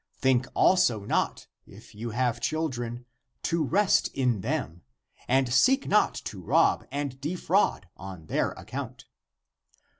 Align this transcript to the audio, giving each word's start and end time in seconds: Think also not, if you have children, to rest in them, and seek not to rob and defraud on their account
Think 0.17 0.47
also 0.55 1.05
not, 1.05 1.45
if 1.67 1.93
you 1.93 2.09
have 2.09 2.39
children, 2.39 3.05
to 3.43 3.63
rest 3.63 4.07
in 4.15 4.41
them, 4.41 4.81
and 5.27 5.53
seek 5.53 5.87
not 5.87 6.15
to 6.25 6.41
rob 6.41 6.87
and 6.91 7.21
defraud 7.21 7.87
on 7.97 8.25
their 8.25 8.53
account 8.53 9.05